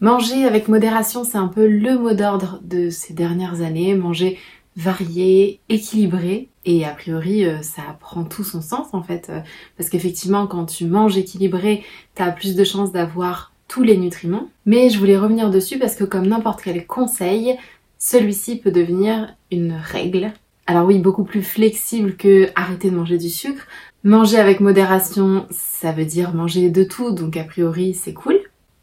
[0.00, 3.94] Manger avec modération, c'est un peu le mot d'ordre de ces dernières années.
[3.94, 4.38] Manger
[4.74, 6.48] varié, équilibré.
[6.64, 9.28] Et a priori, euh, ça prend tout son sens en fait.
[9.28, 9.40] Euh,
[9.76, 11.84] parce qu'effectivement, quand tu manges équilibré,
[12.14, 14.48] t'as plus de chances d'avoir tous les nutriments.
[14.64, 17.56] Mais je voulais revenir dessus parce que comme n'importe quel conseil,
[17.98, 20.32] celui-ci peut devenir une règle.
[20.66, 23.66] Alors oui, beaucoup plus flexible que arrêter de manger du sucre.
[24.02, 28.40] Manger avec modération, ça veut dire manger de tout, donc a priori c'est cool.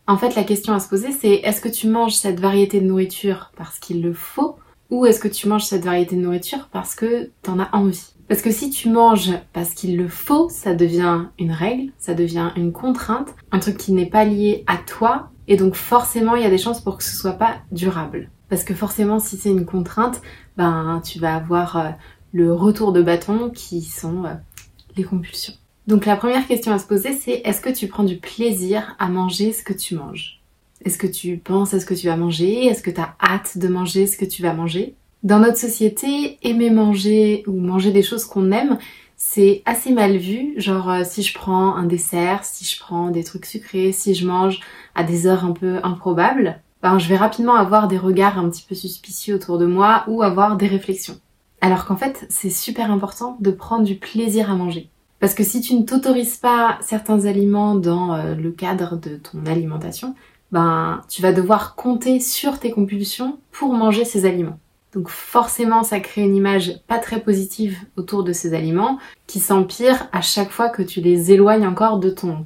[0.10, 2.86] En fait, la question à se poser, c'est est-ce que tu manges cette variété de
[2.86, 4.56] nourriture parce qu'il le faut
[4.90, 8.14] ou est-ce que tu manges cette variété de nourriture parce que t'en as envie?
[8.30, 12.52] Parce que si tu manges parce qu'il le faut, ça devient une règle, ça devient
[12.56, 16.46] une contrainte, un truc qui n'est pas lié à toi, et donc forcément il y
[16.46, 18.30] a des chances pour que ce soit pas durable.
[18.48, 20.22] Parce que forcément si c'est une contrainte,
[20.56, 21.90] ben tu vas avoir euh,
[22.32, 24.36] le retour de bâton qui sont euh,
[24.96, 25.54] les compulsions.
[25.88, 29.08] Donc la première question à se poser, c'est est-ce que tu prends du plaisir à
[29.08, 30.42] manger ce que tu manges?
[30.84, 32.66] Est-ce que tu penses à ce que tu vas manger?
[32.66, 34.96] Est-ce que tu as hâte de manger ce que tu vas manger?
[35.24, 38.78] Dans notre société, aimer manger ou manger des choses qu'on aime,
[39.16, 40.54] c'est assez mal vu.
[40.58, 44.28] Genre euh, si je prends un dessert, si je prends des trucs sucrés, si je
[44.28, 44.60] mange
[44.94, 48.66] à des heures un peu improbables, ben je vais rapidement avoir des regards un petit
[48.68, 51.20] peu suspicieux autour de moi ou avoir des réflexions.
[51.62, 54.90] Alors qu'en fait, c'est super important de prendre du plaisir à manger.
[55.20, 59.46] Parce que si tu ne t'autorises pas certains aliments dans euh, le cadre de ton
[59.46, 60.16] alimentation,
[60.52, 64.60] ben tu vas devoir compter sur tes compulsions pour manger ces aliments.
[64.94, 70.08] Donc forcément, ça crée une image pas très positive autour de ces aliments qui s'empire
[70.12, 72.46] à chaque fois que tu les éloignes encore de ton,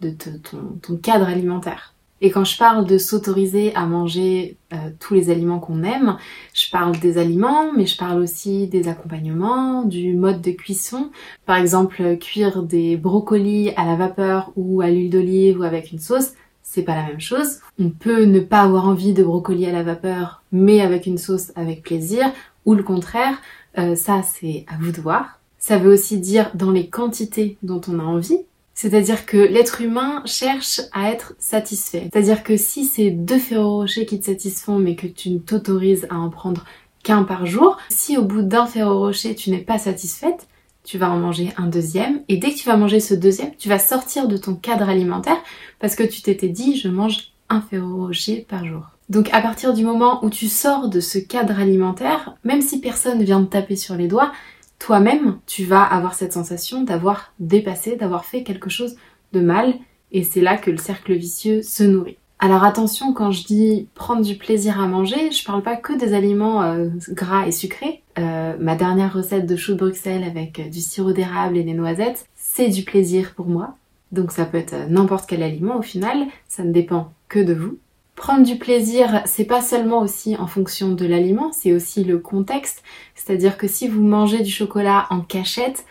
[0.00, 1.95] de ton cadre alimentaire.
[2.20, 6.16] Et quand je parle de s'autoriser à manger euh, tous les aliments qu'on aime,
[6.54, 11.10] je parle des aliments, mais je parle aussi des accompagnements, du mode de cuisson.
[11.44, 15.98] Par exemple, cuire des brocolis à la vapeur ou à l'huile d'olive ou avec une
[15.98, 17.60] sauce, c'est pas la même chose.
[17.78, 21.52] On peut ne pas avoir envie de brocolis à la vapeur, mais avec une sauce
[21.54, 22.32] avec plaisir,
[22.64, 23.40] ou le contraire.
[23.78, 25.40] Euh, ça, c'est à vous de voir.
[25.58, 28.40] Ça veut aussi dire dans les quantités dont on a envie.
[28.76, 32.10] C'est-à-dire que l'être humain cherche à être satisfait.
[32.12, 36.06] C'est-à-dire que si c'est deux ferro rochers qui te satisfont mais que tu ne t'autorises
[36.10, 36.66] à en prendre
[37.02, 40.46] qu'un par jour, si au bout d'un ferro rocher tu n'es pas satisfaite,
[40.84, 43.70] tu vas en manger un deuxième et dès que tu vas manger ce deuxième, tu
[43.70, 45.42] vas sortir de ton cadre alimentaire
[45.78, 48.90] parce que tu t'étais dit je mange un ferro rocher par jour.
[49.08, 53.22] Donc à partir du moment où tu sors de ce cadre alimentaire, même si personne
[53.22, 54.32] vient te taper sur les doigts,
[54.78, 58.96] toi-même, tu vas avoir cette sensation d'avoir dépassé, d'avoir fait quelque chose
[59.32, 59.74] de mal,
[60.12, 62.18] et c'est là que le cercle vicieux se nourrit.
[62.38, 66.12] Alors attention, quand je dis prendre du plaisir à manger, je parle pas que des
[66.12, 68.02] aliments euh, gras et sucrés.
[68.18, 71.72] Euh, ma dernière recette de chou de Bruxelles avec euh, du sirop d'érable et des
[71.72, 73.76] noisettes, c'est du plaisir pour moi.
[74.12, 77.78] Donc ça peut être n'importe quel aliment au final, ça ne dépend que de vous.
[78.16, 82.82] Prendre du plaisir, c'est pas seulement aussi en fonction de l'aliment, c'est aussi le contexte.
[83.14, 85.84] C'est-à-dire que si vous mangez du chocolat en cachette,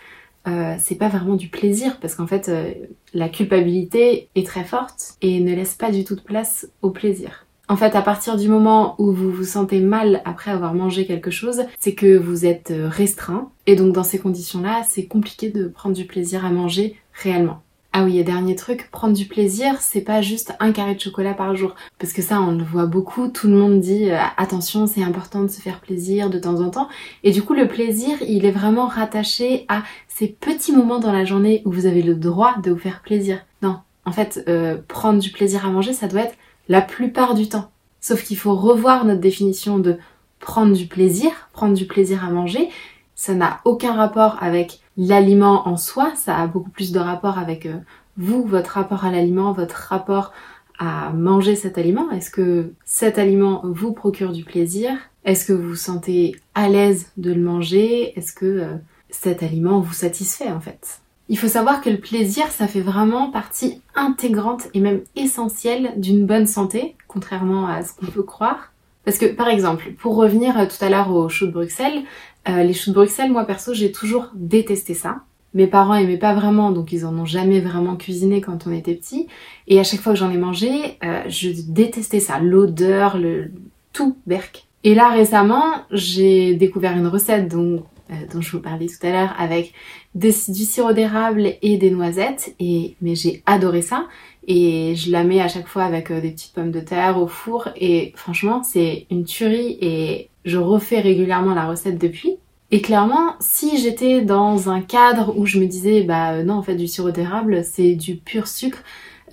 [0.48, 2.72] euh, c'est pas vraiment du plaisir parce qu'en fait euh,
[3.14, 7.46] la culpabilité est très forte et ne laisse pas du tout de place au plaisir.
[7.68, 11.32] En fait, à partir du moment où vous vous sentez mal après avoir mangé quelque
[11.32, 15.68] chose, c'est que vous êtes euh, restreint et donc dans ces conditions-là, c'est compliqué de
[15.68, 17.62] prendre du plaisir à manger réellement.
[17.98, 21.34] Ah oui, et dernier truc, prendre du plaisir, c'est pas juste un carré de chocolat
[21.34, 21.76] par jour.
[21.98, 25.44] Parce que ça, on le voit beaucoup, tout le monde dit euh, attention, c'est important
[25.44, 26.90] de se faire plaisir de temps en temps.
[27.24, 31.24] Et du coup, le plaisir, il est vraiment rattaché à ces petits moments dans la
[31.24, 33.40] journée où vous avez le droit de vous faire plaisir.
[33.62, 36.36] Non, en fait, euh, prendre du plaisir à manger, ça doit être
[36.68, 37.72] la plupart du temps.
[38.02, 39.96] Sauf qu'il faut revoir notre définition de
[40.42, 42.68] prendre du plaisir, prendre du plaisir à manger.
[43.16, 47.66] Ça n'a aucun rapport avec l'aliment en soi, ça a beaucoup plus de rapport avec
[47.66, 47.78] euh,
[48.18, 50.34] vous, votre rapport à l'aliment, votre rapport
[50.78, 52.12] à manger cet aliment.
[52.12, 54.92] Est-ce que cet aliment vous procure du plaisir?
[55.24, 58.18] Est-ce que vous vous sentez à l'aise de le manger?
[58.18, 58.76] Est-ce que euh,
[59.10, 61.00] cet aliment vous satisfait en fait?
[61.28, 66.26] Il faut savoir que le plaisir, ça fait vraiment partie intégrante et même essentielle d'une
[66.26, 68.72] bonne santé, contrairement à ce qu'on peut croire.
[69.06, 72.04] Parce que, par exemple, pour revenir euh, tout à l'heure au show de Bruxelles,
[72.50, 75.22] euh, les choux de Bruxelles, moi perso, j'ai toujours détesté ça.
[75.54, 78.96] Mes parents aimaient pas vraiment, donc ils en ont jamais vraiment cuisiné quand on était
[78.96, 79.28] petit.
[79.68, 83.52] Et à chaque fois que j'en ai mangé, euh, je détestais ça, l'odeur, le
[83.94, 84.68] tout, berk.
[84.84, 89.12] Et là récemment, j'ai découvert une recette dont, euh, dont je vous parlais tout à
[89.12, 89.74] l'heure avec
[90.14, 92.56] du sirop d'érable et des noisettes.
[92.60, 94.08] Et mais j'ai adoré ça.
[94.48, 97.70] Et je la mets à chaque fois avec des petites pommes de terre au four.
[97.76, 102.38] Et franchement, c'est une tuerie et je refais régulièrement la recette depuis.
[102.72, 106.64] Et clairement, si j'étais dans un cadre où je me disais, bah euh, non, en
[106.64, 108.80] fait, du sirop d'érable, c'est du pur sucre,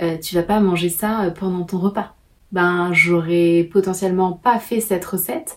[0.01, 2.15] euh, tu vas pas manger ça euh, pendant ton repas.
[2.53, 5.57] ben j'aurais potentiellement pas fait cette recette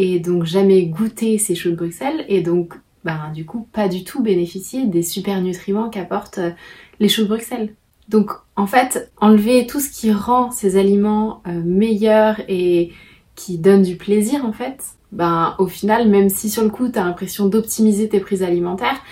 [0.00, 2.72] et donc jamais goûté ces choux de Bruxelles et donc
[3.04, 6.52] ben du coup pas du tout bénéficié des super nutriments qu'apportent euh,
[7.00, 7.74] les choux de Bruxelles.
[8.08, 12.92] Donc en fait, enlever tout ce qui rend ces aliments euh, meilleurs et
[13.34, 14.82] qui donnent du plaisir en fait,
[15.12, 19.02] ben au final, même si sur le coup t'as l'impression d'optimiser tes prises alimentaires,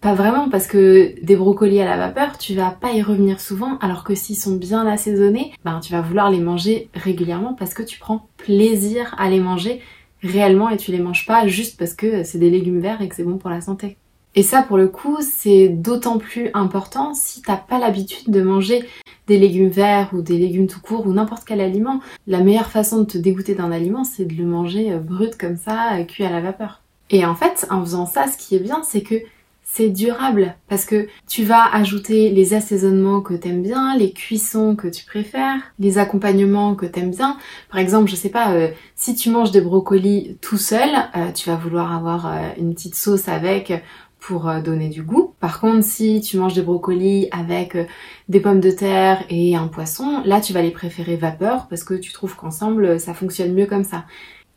[0.00, 3.78] pas vraiment parce que des brocolis à la vapeur, tu vas pas y revenir souvent,
[3.78, 7.84] alors que s'ils sont bien assaisonnés, ben tu vas vouloir les manger régulièrement parce que
[7.84, 9.80] tu prends plaisir à les manger
[10.22, 13.14] réellement et tu les manges pas juste parce que c'est des légumes verts et que
[13.14, 13.96] c'est bon pour la santé.
[14.34, 18.82] Et ça, pour le coup, c'est d'autant plus important si t'as pas l'habitude de manger
[19.26, 22.00] des légumes verts ou des légumes tout court ou n'importe quel aliment.
[22.26, 25.98] La meilleure façon de te dégoûter d'un aliment, c'est de le manger brut comme ça,
[25.98, 26.82] euh, cuit à la vapeur.
[27.10, 29.16] Et en fait, en faisant ça, ce qui est bien, c'est que
[29.74, 34.86] c'est durable parce que tu vas ajouter les assaisonnements que t'aimes bien, les cuissons que
[34.86, 37.38] tu préfères, les accompagnements que t'aimes bien.
[37.70, 40.90] Par exemple, je sais pas, euh, si tu manges des brocolis tout seul,
[41.34, 43.72] tu vas vouloir avoir une petite sauce avec
[44.22, 45.34] pour euh, donner du goût.
[45.40, 47.84] Par contre, si tu manges des brocolis avec euh,
[48.28, 51.94] des pommes de terre et un poisson, là tu vas les préférer vapeur parce que
[51.94, 54.04] tu trouves qu'ensemble ça fonctionne mieux comme ça.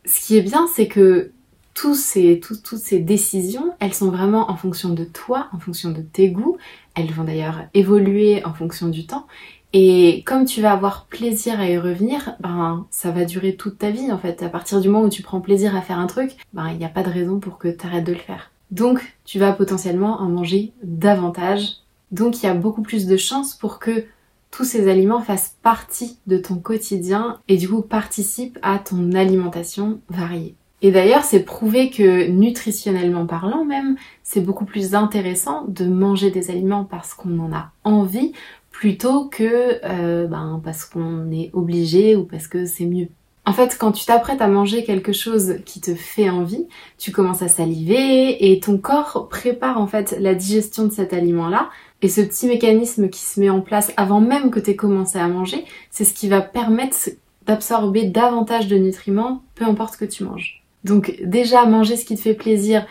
[0.06, 1.31] Ce qui est bien, c'est que
[1.75, 6.57] toutes ces décisions, elles sont vraiment en fonction de toi, en fonction de tes goûts.
[6.95, 9.27] Elles vont d'ailleurs évoluer en fonction du temps.
[9.74, 13.92] Et comme tu vas avoir plaisir à y revenir, ben ça va durer toute ta
[13.92, 14.42] vie en fait.
[14.42, 16.86] À partir du moment où tu prends plaisir à faire un truc, ben il n'y
[16.86, 18.51] a pas de raison pour que tu arrêtes de le faire.
[18.71, 21.81] Donc, tu vas potentiellement en manger davantage.
[22.12, 24.06] Donc, il y a beaucoup plus de chances pour que
[24.50, 30.00] tous ces aliments fassent partie de ton quotidien et du coup participent à ton alimentation
[30.07, 30.56] variée.
[30.85, 36.51] Et d'ailleurs, c'est prouvé que nutritionnellement parlant même, c'est beaucoup plus intéressant de manger des
[36.51, 38.33] aliments parce qu'on en a envie
[38.69, 43.07] plutôt que euh, ben, parce qu'on est obligé ou parce que c'est mieux.
[43.47, 46.67] En fait, quand tu t'apprêtes à manger quelque chose qui te fait envie,
[46.99, 51.71] tu commences à saliver et ton corps prépare en fait la digestion de cet aliment-là.
[52.03, 55.17] Et ce petit mécanisme qui se met en place avant même que tu aies commencé
[55.17, 57.09] à manger, c'est ce qui va permettre
[57.47, 60.61] d'absorber davantage de nutriments, peu importe ce que tu manges.
[60.85, 62.85] Donc déjà, manger ce qui te fait plaisir,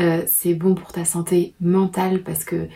[0.00, 2.66] euh, c'est bon pour ta santé mentale parce que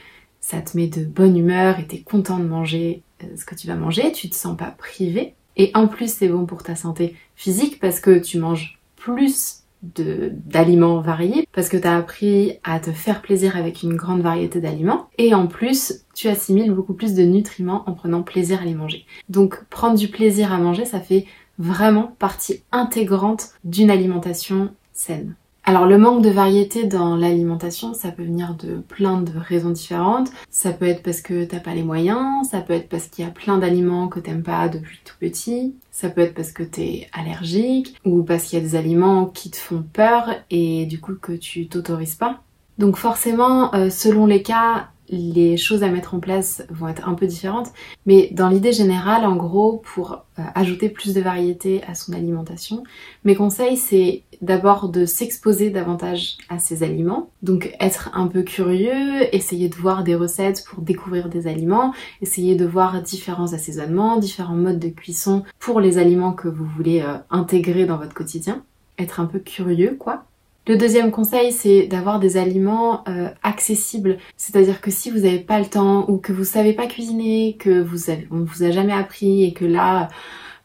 [0.41, 3.67] ça te met de bonne humeur et t'es content de manger euh, ce que tu
[3.67, 5.35] vas manger, tu te sens pas privé.
[5.57, 11.01] Et en plus, c'est bon pour ta santé physique parce que tu manges plus d'aliments
[11.01, 15.09] variés parce que tu as appris à te faire plaisir avec une grande variété d'aliments
[15.17, 19.07] et en plus tu assimiles beaucoup plus de nutriments en prenant plaisir à les manger.
[19.31, 21.25] Donc prendre du plaisir à manger ça fait
[21.59, 25.35] vraiment partie intégrante d'une alimentation saine.
[25.65, 30.31] Alors le manque de variété dans l'alimentation, ça peut venir de plein de raisons différentes.
[30.51, 33.29] Ça peut être parce que t'as pas les moyens, ça peut être parce qu'il y
[33.29, 37.09] a plein d'aliments que t'aimes pas depuis tout petit, ça peut être parce que t'es
[37.13, 41.15] allergique ou parce qu'il y a des aliments qui te font peur et du coup
[41.15, 42.43] que tu t'autorises pas.
[42.79, 47.15] Donc forcément, euh, selon les cas, les choses à mettre en place vont être un
[47.15, 47.73] peu différentes,
[48.07, 52.85] mais dans l'idée générale, en gros, pour euh, ajouter plus de variété à son alimentation,
[53.25, 59.35] mes conseils c'est d'abord de s'exposer davantage à ces aliments, donc être un peu curieux,
[59.35, 61.93] essayer de voir des recettes pour découvrir des aliments,
[62.23, 67.03] essayer de voir différents assaisonnements, différents modes de cuisson pour les aliments que vous voulez
[67.03, 68.63] euh, intégrer dans votre quotidien,
[68.99, 70.25] être un peu curieux quoi.
[70.67, 74.19] Le deuxième conseil, c'est d'avoir des aliments euh, accessibles.
[74.37, 77.81] C'est-à-dire que si vous n'avez pas le temps ou que vous savez pas cuisiner, que
[77.81, 80.09] vous avez, on vous a jamais appris et que là,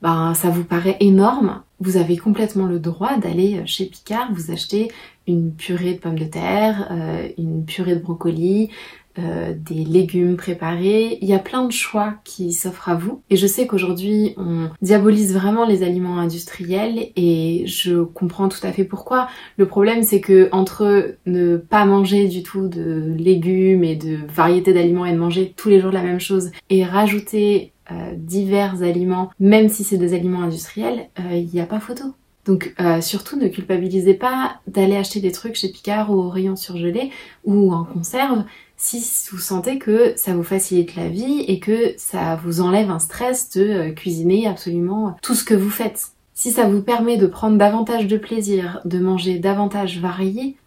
[0.01, 4.91] ben, ça vous paraît énorme, vous avez complètement le droit d'aller chez Picard, vous acheter
[5.27, 8.69] une purée de pommes de terre, euh, une purée de brocoli,
[9.17, 11.17] euh, des légumes préparés.
[11.21, 13.21] Il y a plein de choix qui s'offrent à vous.
[13.29, 18.73] Et je sais qu'aujourd'hui, on diabolise vraiment les aliments industriels et je comprends tout à
[18.73, 19.29] fait pourquoi.
[19.55, 24.73] Le problème, c'est que entre ne pas manger du tout de légumes et de variétés
[24.73, 29.29] d'aliments et de manger tous les jours la même chose et rajouter euh, divers aliments,
[29.39, 32.03] même si c'est des aliments industriels, euh, il n'y a pas photo.
[32.43, 37.09] Donc surtout ne culpabilisez pas d'aller acheter des trucs chez Picard ou au rayon surgelé
[37.43, 38.43] ou en conserve
[38.77, 42.99] si vous sentez que ça vous facilite la vie et que ça vous enlève un
[42.99, 46.09] stress de euh, cuisiner absolument tout ce que vous faites.
[46.33, 50.57] Si ça vous permet de prendre davantage de plaisir, de manger davantage varié,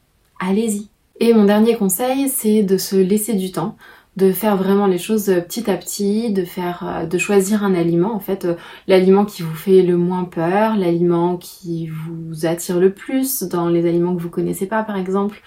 [0.41, 0.89] allez-y.
[1.21, 3.77] Et mon dernier conseil, c'est de se laisser du temps,
[4.17, 8.15] de faire vraiment les choses petit à petit, de faire, euh, de choisir un aliment,
[8.15, 8.55] en fait, euh,
[8.87, 13.87] l'aliment qui vous fait le moins peur, l'aliment qui vous attire le plus dans les
[13.87, 15.43] aliments que vous connaissez pas, par exemple.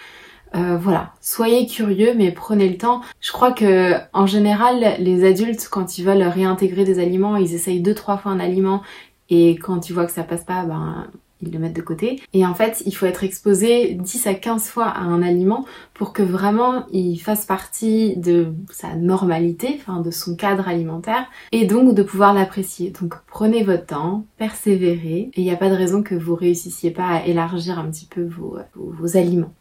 [0.55, 3.01] Euh, voilà, soyez curieux mais prenez le temps.
[3.19, 7.81] Je crois que en général, les adultes quand ils veulent réintégrer des aliments, ils essayent
[7.81, 8.81] deux trois fois un aliment
[9.29, 11.07] et quand tu vois que ça passe pas, ben
[11.41, 12.21] ils le mettent de côté.
[12.33, 16.13] Et en fait, il faut être exposé 10 à 15 fois à un aliment pour
[16.13, 21.95] que vraiment il fasse partie de sa normalité, enfin de son cadre alimentaire, et donc
[21.95, 22.91] de pouvoir l'apprécier.
[22.91, 26.91] Donc prenez votre temps, persévérez, et il n'y a pas de raison que vous réussissiez
[26.91, 29.53] pas à élargir un petit peu vos, aliments.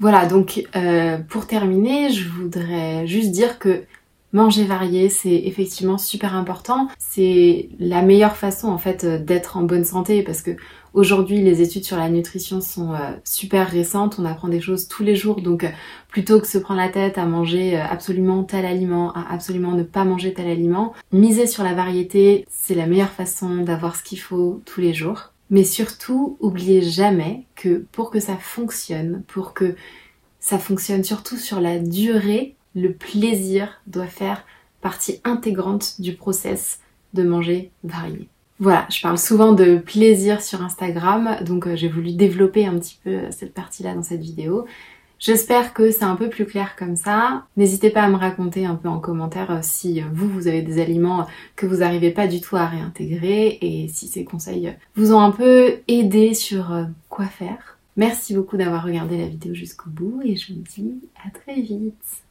[0.00, 3.84] Voilà, donc euh, pour terminer, je voudrais juste dire que
[4.32, 6.86] Manger varié, c'est effectivement super important.
[6.98, 10.52] C'est la meilleure façon en fait d'être en bonne santé parce que
[10.94, 14.20] aujourd'hui les études sur la nutrition sont euh, super récentes.
[14.20, 15.70] On apprend des choses tous les jours donc euh,
[16.08, 19.82] plutôt que se prendre la tête à manger euh, absolument tel aliment, à absolument ne
[19.82, 24.20] pas manger tel aliment, miser sur la variété, c'est la meilleure façon d'avoir ce qu'il
[24.20, 25.32] faut tous les jours.
[25.50, 29.74] Mais surtout, oubliez jamais que pour que ça fonctionne, pour que
[30.38, 34.44] ça fonctionne surtout sur la durée, le plaisir doit faire
[34.80, 36.80] partie intégrante du process
[37.14, 38.28] de manger varié.
[38.60, 42.98] Voilà, je parle souvent de plaisir sur Instagram, donc euh, j'ai voulu développer un petit
[43.02, 44.66] peu euh, cette partie-là dans cette vidéo.
[45.20, 47.46] J'espère que c'est un peu plus clair comme ça.
[47.56, 50.80] N'hésitez pas à me raconter un peu en commentaire euh, si vous, vous avez des
[50.80, 55.20] aliments que vous n'arrivez pas du tout à réintégrer et si ces conseils vous ont
[55.20, 56.74] un peu aidé sur
[57.08, 57.78] quoi faire.
[57.96, 62.24] Merci beaucoup d'avoir regardé la vidéo jusqu'au bout et je vous dis à très vite.